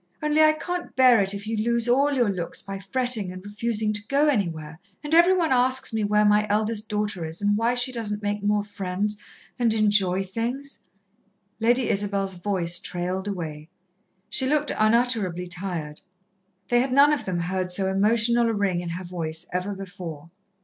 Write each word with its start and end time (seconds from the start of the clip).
only 0.23 0.41
I 0.41 0.53
can't 0.53 0.95
bear 0.95 1.21
it 1.21 1.35
if 1.35 1.45
you 1.45 1.55
lose 1.57 1.87
all 1.87 2.11
your 2.11 2.31
looks 2.31 2.59
by 2.59 2.79
frettin' 2.79 3.31
and 3.31 3.45
refusin' 3.45 3.93
to 3.93 4.07
go 4.07 4.25
anywhere, 4.25 4.79
and 5.03 5.13
every 5.13 5.33
one 5.37 5.51
asks 5.51 5.93
me 5.93 6.03
where 6.03 6.25
my 6.25 6.47
eldest 6.49 6.89
daughter 6.89 7.23
is 7.23 7.39
and 7.39 7.55
why 7.55 7.75
she 7.75 7.91
doesn't 7.91 8.23
make 8.23 8.41
more 8.41 8.63
friends, 8.63 9.17
and 9.59 9.75
enjoy 9.75 10.23
things" 10.23 10.79
Lady 11.59 11.87
Isabel's 11.87 12.33
voice 12.33 12.79
trailed 12.79 13.27
away. 13.27 13.69
She 14.27 14.47
looked 14.47 14.71
unutterably 14.75 15.45
tired. 15.45 16.01
They 16.69 16.81
had 16.81 16.91
none 16.91 17.13
of 17.13 17.25
them 17.25 17.37
heard 17.37 17.69
so 17.69 17.87
emotional 17.87 18.47
a 18.49 18.53
ring 18.53 18.79
in 18.79 18.89
her 18.89 19.03
voice 19.03 19.45
ever 19.53 19.73
before. 19.75 20.31